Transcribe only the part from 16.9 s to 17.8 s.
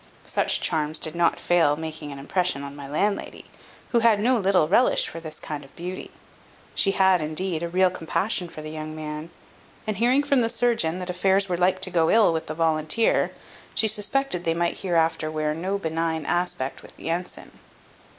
the ensign.